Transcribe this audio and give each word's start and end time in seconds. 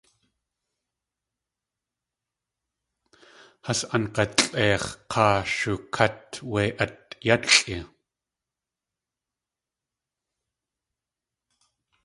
Has 3.65 3.79
ang̲alʼeix̲ 3.95 4.85
k̲aa 5.11 5.37
shukát 5.55 6.19
wé 6.51 6.63
atyátxʼi. 6.83 7.77